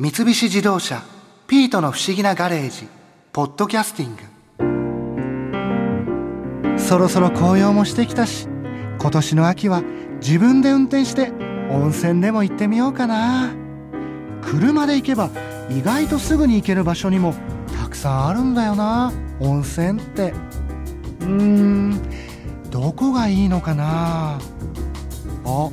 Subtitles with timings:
[0.00, 1.02] 三菱自動車
[1.48, 2.86] 「ピートの不思議なガレージ」
[3.34, 4.22] 「ポッドキャスティング」
[6.78, 8.46] そろそろ紅葉もしてきたし
[9.00, 9.82] 今年の秋は
[10.20, 11.32] 自分で運転して
[11.68, 13.50] 温泉でも行ってみようかな。
[14.42, 15.30] 車で行けば
[15.68, 17.34] 意外とすぐに行ける場所にも
[17.82, 20.32] たくさんあるんだよな温泉って。
[21.22, 22.00] うーん
[22.70, 24.38] どこがいいのかな。
[25.44, 25.68] あ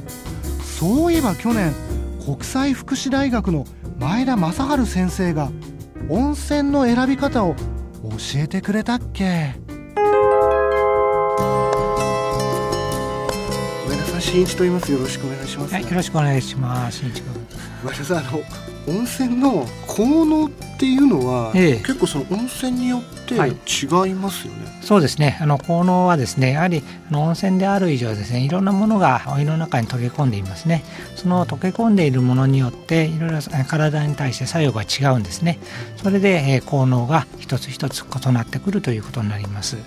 [0.63, 1.71] そういえば去年
[2.25, 3.67] 国際福祉大学の
[4.05, 5.49] 前田正治先生が
[6.09, 7.61] 温泉の選び方を教
[8.35, 9.55] えてくれたっけ？
[13.87, 14.91] 上田さん新一と言います。
[14.91, 16.99] よろしくお願いします、はい、よろしくお願いします。
[16.99, 17.33] 新一君。
[17.83, 18.43] 上田さんあの
[18.87, 21.77] 温泉の効能っていうのは、ええ。
[21.77, 23.51] 結構その温泉によってはい。
[23.51, 25.37] 違いますよね、そうですね。
[25.41, 30.83] あの効能はですねやはりあの温泉である以上ですねいろんなものがお湯の中に溶け込んでいますね。
[31.15, 35.59] その溶け込んでいるものによっていろいろえ体に対して作用が違うんですね。
[35.97, 39.77] それで、えー効能が一つ一つ異なってくるということになります、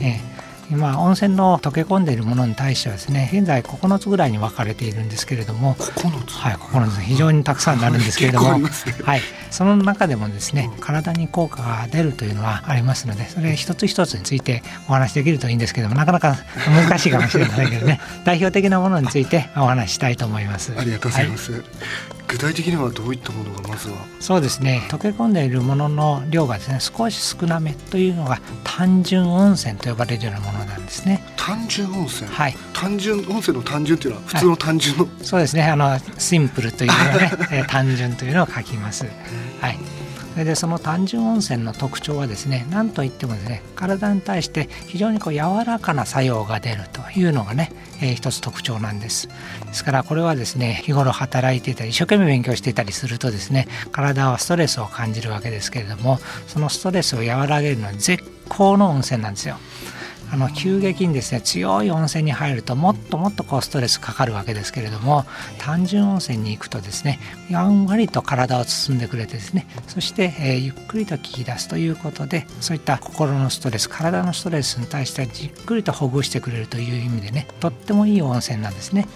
[0.00, 0.33] えー
[0.70, 6.32] 今温泉の溶け込んでいるものに対してはですね現在9つぐらいに分かれているんですけれども9つ？
[6.34, 9.20] はい、9つ非常にたくさんになるんですけれども、はい、
[9.50, 18.00] その中でもですね体に効果が出るというのはありますのでそれ一つ一つについてお話しできるといいんですけどもなかなか難しいかもしれませんけどね。
[18.24, 20.72] 代表的なものについてお話ししたいと思います。
[20.76, 21.64] ありがとうございまはす、
[22.26, 23.96] 具体的にはどういったものがまずは？
[24.20, 24.86] そうですね。
[24.90, 31.22] 溶け込んでいるものの量がですね少し少なめというのが単純温泉と呼ばれるようなものなんですね。
[31.36, 32.56] 単純温泉、はい。
[32.72, 35.62] 単純温泉の単純っていうのは普通の単純の、そうですね。
[35.64, 39.04] あのシンプルというのはねえー単純というのを書きます。
[39.60, 39.78] はい
[40.34, 47.70] それでその単純温泉の特徴はですね何といってもですね体に対して非常にこう柔らかな作用が出るというのがね、
[48.02, 49.28] えー一つ特徴なんです。
[49.28, 49.34] で
[49.72, 56.18] すからこれはですね日頃働いていたり一生懸命勉強していたりするとですね体はストレスを感じるわけですけれども
[56.48, 59.56] そのストレスを和らげるのは絶好の温泉なんですよ。
[60.34, 65.24] あの急激にですね強い温泉に入るともっともっとこうストレスかかるわけですけれども
[65.58, 79.06] 単純温泉に行くとですねやんわりと体を包んでくれてですねそして、えーゆっくりと聞き出すということでそういった心のストレス体のストレスに対してはじっくりとほぐしてくれるという意味でねとってもいい温泉なんですね。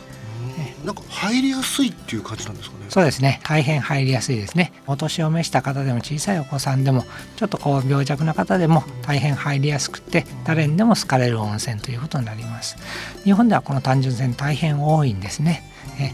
[0.84, 2.86] なんか入りやすいっていう感じなんですかね。
[2.88, 3.40] そうですね。
[3.44, 4.72] 大変入りやすいですね。
[4.86, 7.04] お年を召した方でも小さいお子さんでも
[7.36, 12.76] ちょっとこう病弱な方でも大変入りやすくて誰にでも好かれる温泉ということになります。
[13.24, 15.64] 日本ではこの単純泉大変多いんですね。
[16.00, 16.12] え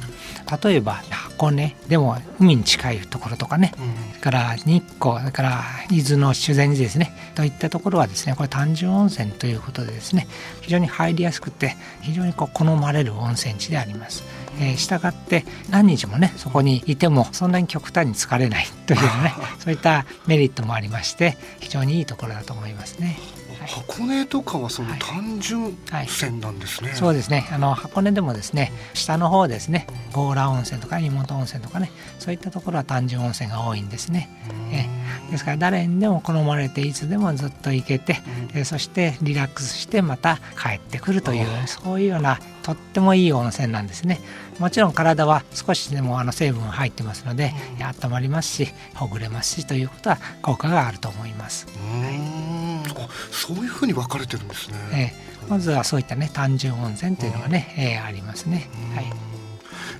[0.62, 3.72] 例えば箱根でも海に近いところとかね。
[3.76, 7.12] それから日光それから伊豆の修善寺ですね。
[7.34, 10.26] といったところはですねこれ単純温泉ということでですね
[10.62, 14.22] 非常に入りやすくて非常にこう好まれる温泉地であります、
[14.60, 23.18] えー、したがって何日もねそこにいてもそんなに極端に疲れないというね そういったメリットもありまして非常にいいところだと思いますね。
[23.66, 24.98] 箱根とかはそのはい。
[24.98, 27.48] 単純泉なんですね、そうですね。
[27.50, 34.28] あの箱根でもですね下の方ですね強羅温泉とか妹温泉とかねそういったところは単純温泉が多いんですね。
[34.70, 34.86] え
[35.30, 38.20] ですから誰にでも好まれていつでもずっと行けて、
[38.54, 44.20] えーそしてリラックスしてまた帰ってくるというそういうようなとってもいい温泉なんですね。
[44.58, 52.82] もちろん体は少しでもあの成分入ってますので温まりますしほぐれますしということは効果があると思います、うーん。
[52.86, 59.04] あそういうふうに分かれてるんですね、えーまずはそういったね単純温泉というのがね、えーありますね、はい。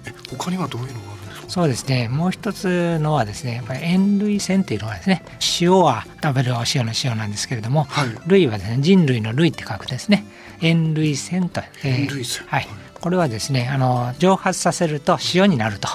[0.07, 1.14] え他にはどういうのが
[1.49, 2.09] そうですね。
[2.09, 5.23] もう一つのはですねやっぱり塩類泉というのはですね
[5.61, 8.09] 塩は食べるお塩の塩なんですけれどもはい。
[8.27, 10.25] 類はですね人類の類って書くですね。
[10.61, 12.67] 塩類泉と、えー塩類泉はい
[13.05, 15.89] これはですねあの蒸発させると塩になると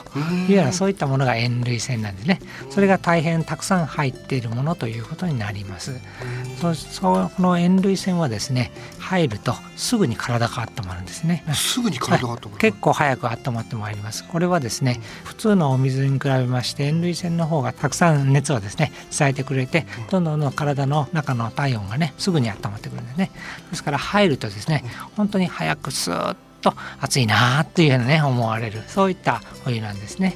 [0.48, 2.40] いうようなそういったものが塩類泉なんですね。
[2.70, 6.00] それが大変たくさん入っているものということになります。
[6.62, 11.44] そその塩類泉はですね入るとすぐに体が温まるんですね。
[11.56, 14.24] すぐに体が温まる、結構早く温まってまいります。
[14.24, 23.32] これはですね普通のお水に比べまして塩類泉の方がたくさん熱をですね伝えてくれてどんどんどんどん体の中の体温がねすぐに温まってくるんですね。
[23.72, 24.84] ですから入るとですね
[25.18, 26.49] 本当に早くスーッと
[27.00, 30.36] 暑いなーっていうふうにね思われるそういったお湯なんですね。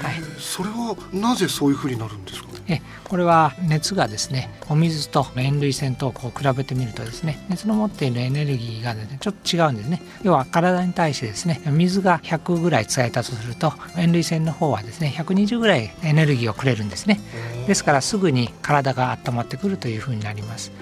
[0.00, 0.14] はい。
[0.38, 2.48] それはなぜそういうふうになるんですか？
[2.66, 10.00] ねえこれは熱がですねお水と塩類泉とこう比べてみるとですね熱の持っているエネルギーが、ね、ちょっと違うんですね。
[10.22, 17.20] 要は体に対してですね水が100ぐらい伝えたとすると塩類泉の方はですね120ぐらいエネルギーをくれるんですね。
[17.66, 20.72] ですからすぐに体が温まってくるというふうになります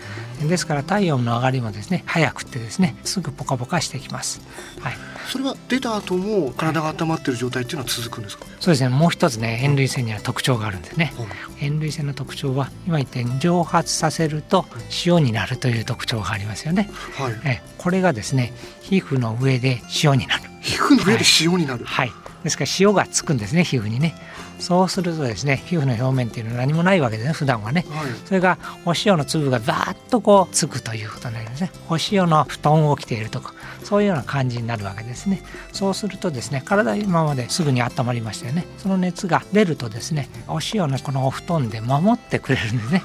[0.49, 4.41] ですから体温の上がりもですね早くてですねすぐポカポカしてきます。
[4.81, 4.95] はい。
[5.31, 8.45] それは出た後も体が温まってる状態っていうのは続くんですか？
[8.61, 8.89] そうですね。
[8.89, 11.13] もう一つね塩類腺には特徴があるんですね。
[11.61, 14.67] 塩類腺の特徴は今言って蒸発させると
[15.07, 16.91] 塩になるという特徴がありますよね。
[17.17, 17.35] はい。
[17.45, 18.53] えこれがですね
[18.83, 20.43] 皮膚の上で塩になる。
[20.61, 21.85] 皮膚の上で塩になる。
[21.85, 24.17] はい、はいですから塩がつくんですね皮膚にね
[24.63, 31.73] そうするとですね皮膚の表面っていうのは何もないわけですね普段はね、はい、それがお塩の粒がバーッとこうつくということになりますね。
[31.91, 35.43] お塩の布団を着ているとかそういうような感じになるわけですね。
[35.73, 38.65] そうするとですね体今まですぐに温まりましたよね。
[38.79, 43.03] その熱が出るとですねお塩のこのお布団で守ってくれるんですね。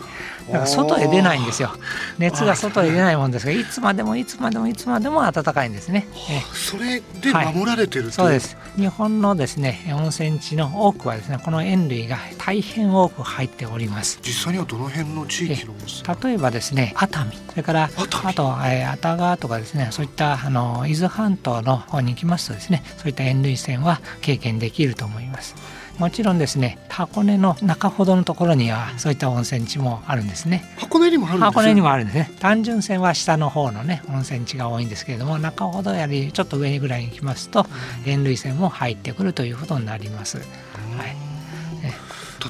[0.47, 1.71] だから外へ出ないんですよ。
[2.19, 6.07] 熱が外へ出ないもんですがいつまでもいつまでもいつまでも暖かいんですね。
[6.53, 8.55] それで守られてる、はい、そうです。
[8.77, 14.19] 日本のですね温泉地の多くはですねこの塩類が大変多く入っております。
[14.21, 15.73] 実際にはどの辺の地域の
[16.21, 17.31] 例えばですね熱海。
[17.51, 25.55] それからあと、えー、熱川とかですねそういったあの伊豆半島の方に行きますとですねそういった塩類泉は経験できると思います。
[25.99, 30.65] もちろんですね箱根の中ほどのところにはそういった温泉地もあるんですね。
[30.75, 32.31] 箱根にもあるんです箱根にもあるんですね。
[32.41, 37.65] 単純線は下の方のね温泉地が多いんですけれども中ほどよりちょっと上にぐらいに行きますと
[38.05, 41.26] 塩類線も入ってくるということになります、はい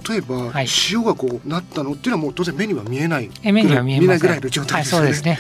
[0.10, 5.00] 例えば、はい、塩がこうなったのっていうのはもう当然目には見えない目には見えないぐらいの状態ですね。
[5.00, 5.40] はい、そうですね。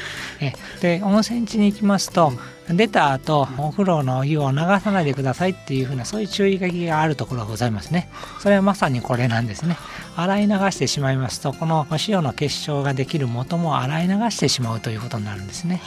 [0.81, 2.33] で温泉地に行きますと、
[2.69, 8.09] 出た後お風呂の湯を流さないでくださいっていうふうなそういう注意書きがあるところがございますね。
[8.39, 9.77] それはまさにこれなんですね。
[10.15, 15.81] 洗い流してしまいますとこのお塩の結晶ができる元も洗い流してしまうということになるんですね。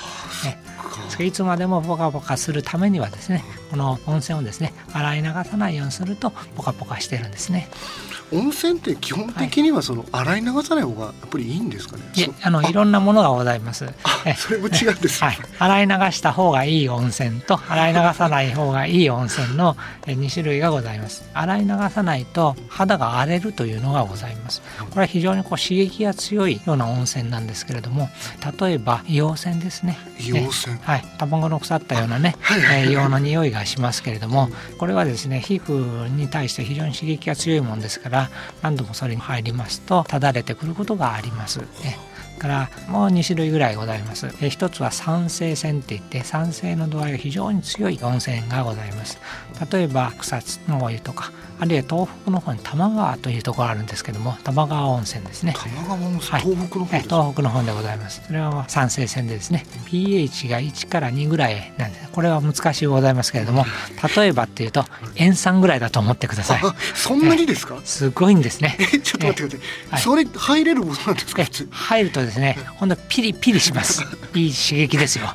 [0.45, 0.59] ね
[1.19, 7.69] いつまでもポカポカするためにはですねこの温泉をですね洗い流さないようにするとポカポカしてるんですね
[8.33, 12.03] 温泉って基本的にはその洗い流さない方がやっぱりいいんですかね？
[12.17, 13.87] いあのいろんなものがございます。
[14.37, 15.39] それも違うんです、はい。
[15.59, 21.29] 洗い流した方がいい温泉と洗い流さない方がいい温泉の2種類がございます。
[21.35, 24.63] 洗い流さないと肌が荒れるというのがございます。
[24.91, 28.09] これは非常にこう刺激が強いような温泉なんですけれども、
[28.61, 29.99] 例えば硫黄泉ですね。
[30.19, 30.79] 硫黄泉。
[30.83, 31.05] はい。
[31.19, 34.49] 卵の腐ったようなね、はいはい、硫黄の匂いがしますけれども、
[34.79, 38.20] これはですね皮膚に対して非常に刺激が強いものですから
[38.63, 41.61] 何度もそれに入りますとただれてくることがあります。
[42.41, 44.29] からもう2種類ぐらいございます。
[44.41, 49.19] え一つは酸性泉っていって酸性の度合いが非常に強い温泉がございます。
[49.71, 55.55] 例えば草津のお湯とかあるいは東北の方に玉川というところあるんですけども玉川温泉ですね。
[55.55, 58.23] 玉川温泉、はい、東北の方東北の方でございます。
[58.27, 59.67] それは酸性泉でですね。
[59.87, 62.09] pH が1から2ぐらいなんです。
[62.11, 63.67] これは難しいございますけれども
[64.17, 64.85] 例えばっていうと
[65.17, 66.61] 塩酸ぐらいだと思ってください。
[66.95, 67.79] そんなにですか？
[67.85, 68.79] すごいんですね。
[69.03, 72.57] ちょっと待ってください、それ入れるものなんですか入るとですね。
[72.77, 74.03] ほんとピリピリします。
[74.35, 75.35] いい刺激ですよ。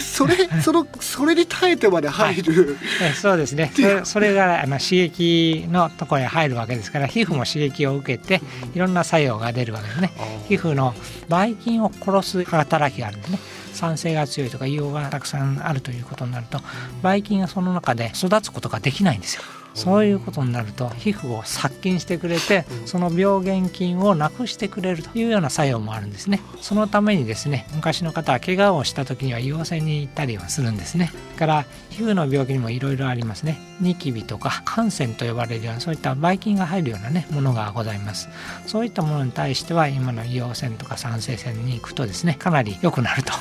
[0.00, 3.72] それそのそれに耐えてまで入る、はい、そうですね。
[3.74, 8.40] それそれがあの刺激のところへ入るわけですから皮膚も刺激を受けて
[8.74, 10.12] いろんな作用が出るわけですね。
[10.48, 10.94] 皮膚の
[11.28, 13.38] ばい菌を殺す働きがあるんですね。
[13.76, 16.60] 酸性が強いとか硫黄がたくさんあるということになると
[17.02, 19.42] ばい菌がその中で育つことができないんですよ
[19.76, 26.40] そういうことになると皮膚を殺菌してくれてその病原菌をなくしてくれるというような作用もあるんですね。
[26.60, 31.12] そのためにですね昔の方は怪我をした時には硫黄泉に行ったりはするんですね。
[31.38, 33.58] から皮膚の病気にもいろいろありますね。
[33.80, 38.28] ニキビとか感染と呼ばれるようなそういったばい菌が入るようなねものがございます。
[38.66, 43.32] そういったものに対しては今の硫黄泉とか酸性泉に行くとですねかなり良くなると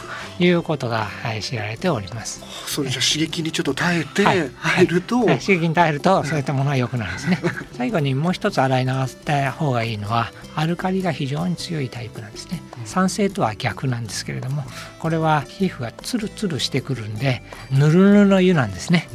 [0.43, 2.43] いうことが、はい、知られております。
[2.67, 7.39] それじゃ刺激にちょっと耐えて入ると、はいはい、刺激に耐えるとそういったものは良くなるんですね
[7.73, 14.63] 最後にもう一つ洗い流した方がいいのはアルカリが非常に強いタイプなんですね酸性とは逆なんですけれども
[14.99, 19.07] これは皮膚がツルツルしてくるんでぬるぬるの湯なんですね。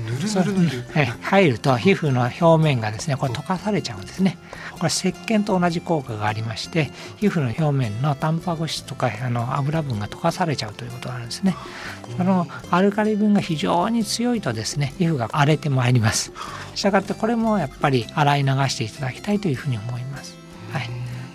[1.23, 4.39] 入ると皮膚の表面がですねこれ溶かされちゃうんですね。
[4.75, 11.57] これ石鹸と同じ効果がありまして皮膚の表面のタンパク質とかあの油分が溶かされちゃうということがあるんですね。
[12.17, 16.33] そのアルカリ分が非常に強いとですね皮膚が荒れてまいります。
[16.75, 20.01] したがってこれもやっぱり洗い流していただきたいというふうに思います。
[20.01, 20.10] はい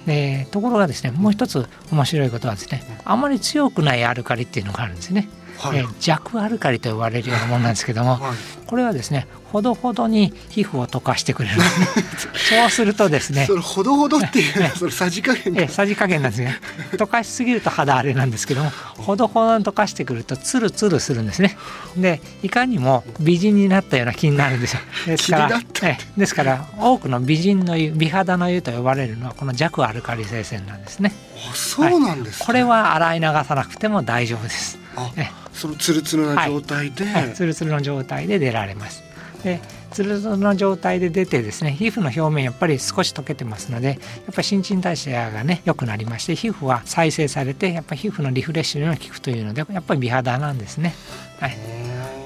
[0.05, 11.55] でところがですねもう一つ面白いことはですねあまり強くないアルカリっていうのがあるんですね、はい、え弱アルカリと呼ばれるようなものなんですけども、はい、これはですねほどほどに皮膚を溶かしてくれる。
[12.35, 16.59] そうするとですねそれほどほどっていうのはそれさじ加減えさじ加減なんですね。
[16.93, 21.57] 溶かしすぎると肌荒れなんですけどもほどほどに溶かしてくるとツルツルするんですね。
[21.95, 24.81] でいかにも美人になったような気になるんですよ。
[25.07, 31.13] ですからえですから多くの美人の湯美肌の湯と呼ばれるのはこの弱アルカリ性線なんですね。
[31.49, 32.37] あそうなんです、ね。
[32.39, 34.79] はい、これは洗い流さなくても大丈夫です。
[35.17, 37.13] えそのツルツルな状態で、はい。
[37.27, 39.03] はい、ツルツルの状態で出られます
[39.43, 39.59] で
[39.91, 43.97] ツルツルの状態で出てですね皮膚の表面やっぱり少し溶けてますのでやっ
[44.33, 50.93] ぱり新陳代謝がね良くなりまして皮膚は再生されてやっぱり皮膚のリフレッシュにも効くというのでやっぱり美肌なんですね。
[51.39, 51.57] はい、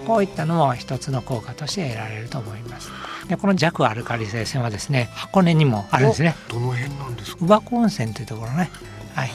[0.07, 2.89] こういったのも一つの効果として得られると思います。
[3.27, 6.35] でこの弱アルカリ性線はですね箱根にもあるんですね。
[6.47, 7.45] どの辺なんですか？
[7.45, 8.71] 宇和温泉というところね。
[9.13, 9.31] はい。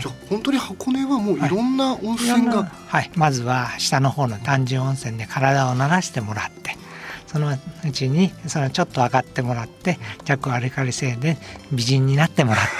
[0.00, 6.76] じゃ本当に箱根はもういろんな温泉が、はい、はい、まずは下の方の単純温泉で体を流してもらって
[7.34, 11.36] そのうちにそのちょっと上がってもらって弱アルカリ性で
[11.72, 12.70] 美人になってもらって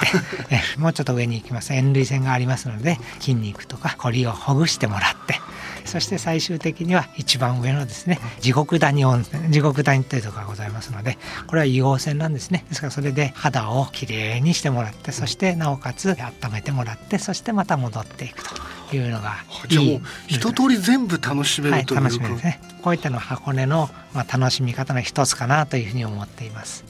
[0.76, 1.72] えもうちょっと上に行きます。
[1.74, 5.40] 塩類腺がありますので筋肉とかこりをほぐしてもらって
[5.84, 12.64] そして最終的には一番上のですね地獄谷温泉地獄谷というところがございますのでこれは硫黄泉なんですね。
[12.68, 18.42] ですからそれで肌をきれいにしてもらってそしてなおかつ温めてもらってそしてまた戻っていく
[18.90, 19.34] というのが
[19.68, 22.60] じゃあもう一通り全部楽しめるという、はい、楽しめるですね。
[22.82, 26.84] こういったのは箱根の、まあ、楽しみ方の一つかなというふうに思っています。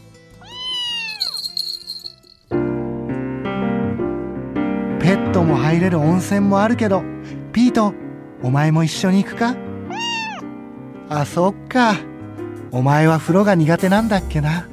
[5.00, 7.02] ペットも入れる温泉もあるけど
[7.52, 7.92] ピート
[8.44, 9.56] お前も一緒に行くか?
[11.08, 11.96] あそっか。
[12.72, 14.66] お前は風呂が苦手なんだっけな?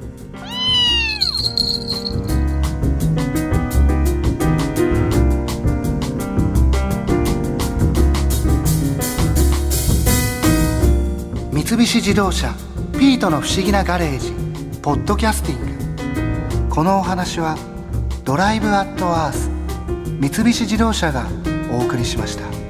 [11.52, 12.52] 三菱自動車
[12.98, 14.32] 「ピートの不思議なガレージ」
[14.82, 15.60] ポッドキャスティン
[16.68, 16.68] グ。
[16.68, 17.56] このお話は
[18.24, 19.50] 「ドライブ・アット・アース」
[20.20, 21.24] 三菱自動車が
[21.72, 22.61] お送りしました。